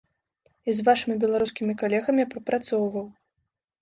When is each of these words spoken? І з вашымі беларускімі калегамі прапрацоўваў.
І 0.71 0.73
з 0.77 0.85
вашымі 0.87 1.19
беларускімі 1.23 1.77
калегамі 1.81 2.29
прапрацоўваў. 2.35 3.07